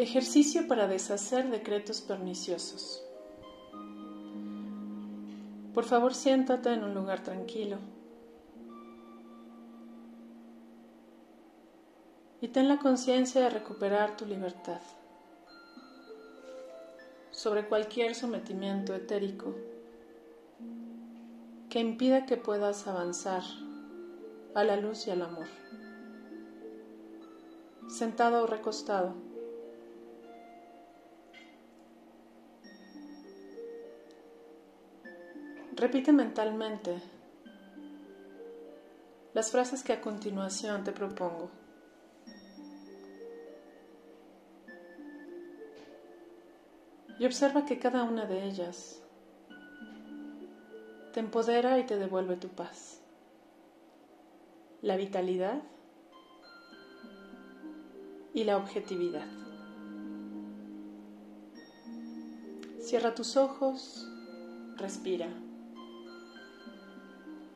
Ejercicio 0.00 0.66
para 0.66 0.88
deshacer 0.88 1.50
decretos 1.50 2.00
perniciosos. 2.00 3.04
Por 5.74 5.84
favor, 5.84 6.14
siéntate 6.14 6.72
en 6.72 6.84
un 6.84 6.94
lugar 6.94 7.22
tranquilo. 7.22 7.76
Y 12.40 12.48
ten 12.48 12.68
la 12.68 12.78
conciencia 12.78 13.42
de 13.42 13.50
recuperar 13.50 14.16
tu 14.16 14.24
libertad 14.24 14.80
sobre 17.30 17.68
cualquier 17.68 18.14
sometimiento 18.14 18.94
etérico 18.94 19.54
que 21.68 21.78
impida 21.78 22.24
que 22.24 22.38
puedas 22.38 22.86
avanzar 22.86 23.42
a 24.54 24.64
la 24.64 24.76
luz 24.76 25.06
y 25.06 25.10
al 25.10 25.20
amor. 25.20 25.46
Sentado 27.90 28.44
o 28.44 28.46
recostado. 28.46 29.29
Repite 35.80 36.12
mentalmente 36.12 37.00
las 39.32 39.50
frases 39.50 39.82
que 39.82 39.94
a 39.94 40.02
continuación 40.02 40.84
te 40.84 40.92
propongo. 40.92 41.48
Y 47.18 47.24
observa 47.24 47.64
que 47.64 47.78
cada 47.78 48.02
una 48.02 48.26
de 48.26 48.44
ellas 48.44 49.00
te 51.14 51.20
empodera 51.20 51.78
y 51.78 51.86
te 51.86 51.96
devuelve 51.96 52.36
tu 52.36 52.48
paz, 52.48 53.00
la 54.82 54.96
vitalidad 54.96 55.62
y 58.34 58.44
la 58.44 58.58
objetividad. 58.58 59.26
Cierra 62.80 63.14
tus 63.14 63.38
ojos, 63.38 64.06
respira, 64.76 65.30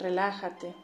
relájate. 0.00 0.74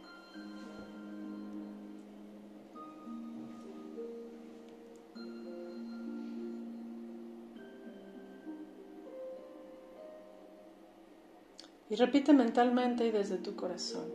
Y 11.88 11.94
repite 11.94 12.32
mentalmente 12.32 13.06
y 13.06 13.10
desde 13.10 13.38
tu 13.38 13.54
corazón. 13.54 14.10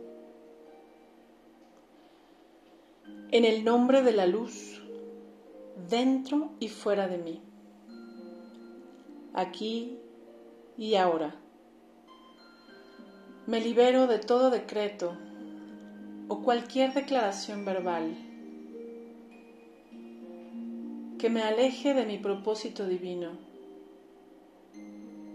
En 3.30 3.46
el 3.46 3.64
nombre 3.64 4.02
de 4.02 4.12
la 4.12 4.26
luz, 4.26 4.82
dentro 5.88 6.50
y 6.60 6.68
fuera 6.68 7.08
de 7.08 7.16
mí, 7.16 7.42
aquí 9.32 9.98
y 10.76 10.96
ahora, 10.96 11.41
me 13.52 13.60
libero 13.60 14.06
de 14.06 14.18
todo 14.18 14.48
decreto 14.48 15.14
o 16.28 16.42
cualquier 16.42 16.94
declaración 16.94 17.66
verbal 17.66 18.16
que 21.18 21.28
me 21.28 21.42
aleje 21.42 21.92
de 21.92 22.06
mi 22.06 22.16
propósito 22.16 22.86
divino 22.86 23.32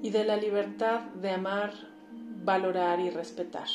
y 0.01 0.09
de 0.09 0.23
la 0.23 0.35
libertad 0.35 1.01
de 1.21 1.29
amar 1.29 1.71
valorar 2.43 2.99
y 3.01 3.11
respetar. 3.11 3.67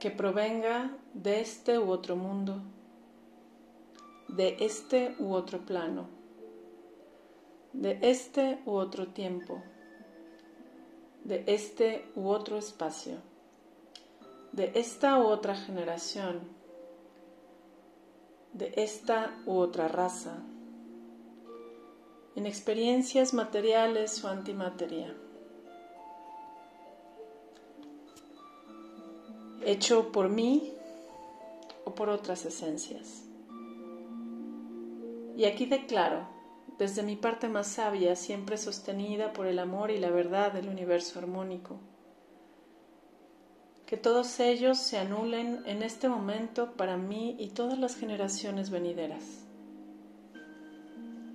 Que 0.00 0.10
provenga 0.10 0.94
de 1.14 1.40
este 1.40 1.78
u 1.78 1.88
otro 1.88 2.14
mundo, 2.14 2.60
de 4.28 4.58
este 4.60 5.14
u 5.18 5.32
otro 5.32 5.60
plano, 5.60 6.08
de 7.72 7.98
este 8.02 8.58
u 8.66 8.72
otro 8.72 9.06
tiempo, 9.06 9.62
de 11.24 11.44
este 11.46 12.04
u 12.14 12.28
otro 12.28 12.58
espacio, 12.58 13.18
de 14.52 14.72
esta 14.74 15.18
u 15.18 15.26
otra 15.26 15.54
generación, 15.54 16.40
de 18.52 18.72
esta 18.76 19.34
u 19.46 19.56
otra 19.56 19.88
raza, 19.88 20.38
en 22.34 22.46
experiencias 22.46 23.34
materiales 23.34 24.22
o 24.24 24.28
antimateria. 24.28 25.14
hecho 29.64 30.12
por 30.12 30.28
mí 30.28 30.72
o 31.84 31.94
por 31.94 32.08
otras 32.08 32.44
esencias. 32.44 33.24
Y 35.36 35.44
aquí 35.44 35.66
declaro, 35.66 36.26
desde 36.78 37.02
mi 37.02 37.16
parte 37.16 37.48
más 37.48 37.68
sabia, 37.68 38.16
siempre 38.16 38.56
sostenida 38.56 39.32
por 39.32 39.46
el 39.46 39.58
amor 39.58 39.90
y 39.90 39.98
la 39.98 40.10
verdad 40.10 40.52
del 40.52 40.68
universo 40.68 41.18
armónico, 41.18 41.78
que 43.86 43.96
todos 43.96 44.40
ellos 44.40 44.78
se 44.78 44.98
anulen 44.98 45.62
en 45.66 45.82
este 45.82 46.08
momento 46.08 46.72
para 46.72 46.96
mí 46.96 47.36
y 47.38 47.48
todas 47.48 47.78
las 47.78 47.94
generaciones 47.94 48.70
venideras. 48.70 49.44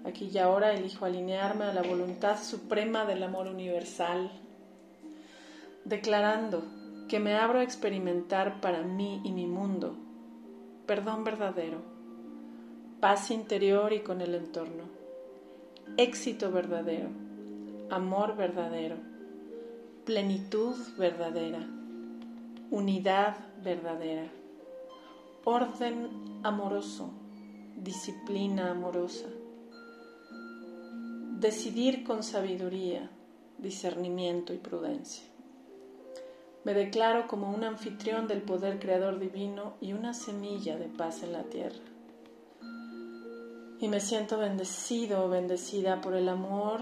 Aquí 0.05 0.31
y 0.33 0.37
ahora 0.37 0.73
elijo 0.73 1.05
alinearme 1.05 1.65
a 1.65 1.73
la 1.73 1.83
voluntad 1.83 2.41
suprema 2.41 3.05
del 3.05 3.21
amor 3.23 3.47
universal, 3.47 4.31
declarando 5.85 6.63
que 7.07 7.19
me 7.19 7.35
abro 7.35 7.59
a 7.59 7.63
experimentar 7.63 8.59
para 8.59 8.81
mí 8.81 9.21
y 9.23 9.31
mi 9.31 9.45
mundo, 9.45 9.95
perdón 10.85 11.23
verdadero, 11.23 11.81
paz 12.99 13.31
interior 13.31 13.93
y 13.93 13.99
con 13.99 14.21
el 14.21 14.33
entorno, 14.33 14.96
éxito 15.95 16.51
verdadero, 16.51 17.09
amor 17.89 18.35
verdadero, 18.35 18.97
plenitud 20.05 20.75
verdadera, 20.97 21.65
unidad 22.69 23.37
verdadera, 23.63 24.27
orden 25.45 26.09
amoroso, 26.43 27.09
disciplina 27.77 28.71
amorosa, 28.71 29.27
decidir 31.39 32.03
con 32.03 32.23
sabiduría, 32.23 33.09
discernimiento 33.57 34.53
y 34.53 34.57
prudencia. 34.57 35.23
Me 36.63 36.73
declaro 36.73 37.27
como 37.27 37.49
un 37.53 37.63
anfitrión 37.63 38.27
del 38.27 38.41
poder 38.41 38.79
creador 38.79 39.19
divino 39.19 39.75
y 39.79 39.93
una 39.93 40.13
semilla 40.13 40.77
de 40.77 40.87
paz 40.87 41.23
en 41.23 41.31
la 41.31 41.43
tierra. 41.43 41.96
Y 43.79 43.87
me 43.89 43.99
siento 43.99 44.39
bendecido 44.39 45.29
bendecida 45.29 46.01
por 46.01 46.15
el 46.15 46.29
amor 46.29 46.81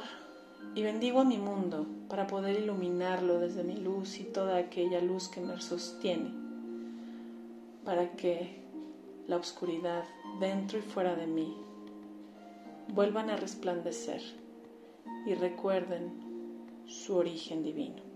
y 0.75 0.81
bendigo 0.81 1.19
a 1.19 1.25
mi 1.25 1.37
mundo 1.37 1.85
para 2.07 2.25
poder 2.25 2.57
iluminarlo 2.57 3.39
desde 3.39 3.65
mi 3.65 3.75
luz 3.75 4.17
y 4.19 4.23
toda 4.23 4.55
aquella 4.55 5.01
luz 5.01 5.27
que 5.27 5.41
me 5.41 5.59
sostiene, 5.59 6.31
para 7.83 8.11
que 8.13 8.61
la 9.27 9.35
oscuridad 9.35 10.05
dentro 10.39 10.79
y 10.79 10.83
fuera 10.83 11.15
de 11.15 11.27
mí 11.27 11.57
vuelvan 12.87 13.29
a 13.29 13.35
resplandecer 13.35 14.21
y 15.25 15.33
recuerden 15.33 16.13
su 16.87 17.17
origen 17.17 17.61
divino. 17.61 18.14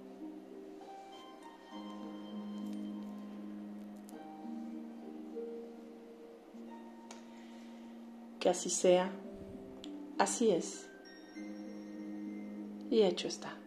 Que 8.39 8.49
así 8.49 8.69
sea, 8.69 9.11
así 10.17 10.51
es, 10.51 10.89
y 12.89 13.01
hecho 13.03 13.27
está. 13.27 13.58